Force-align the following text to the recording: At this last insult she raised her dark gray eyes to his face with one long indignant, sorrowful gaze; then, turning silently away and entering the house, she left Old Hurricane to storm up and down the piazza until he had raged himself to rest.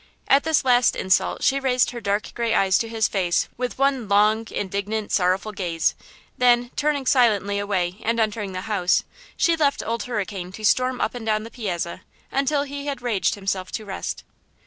At 0.27 0.45
this 0.45 0.65
last 0.65 0.95
insult 0.95 1.43
she 1.43 1.59
raised 1.59 1.91
her 1.91 2.01
dark 2.01 2.33
gray 2.33 2.55
eyes 2.55 2.79
to 2.79 2.87
his 2.89 3.07
face 3.07 3.47
with 3.55 3.77
one 3.77 4.07
long 4.07 4.47
indignant, 4.49 5.11
sorrowful 5.11 5.51
gaze; 5.51 5.93
then, 6.39 6.71
turning 6.75 7.05
silently 7.05 7.59
away 7.59 7.97
and 8.03 8.19
entering 8.19 8.51
the 8.51 8.61
house, 8.61 9.03
she 9.37 9.55
left 9.55 9.83
Old 9.85 10.01
Hurricane 10.05 10.51
to 10.53 10.65
storm 10.65 10.99
up 10.99 11.13
and 11.13 11.23
down 11.27 11.43
the 11.43 11.51
piazza 11.51 12.01
until 12.31 12.63
he 12.63 12.87
had 12.87 13.03
raged 13.03 13.35
himself 13.35 13.71
to 13.73 13.85
rest. 13.85 14.23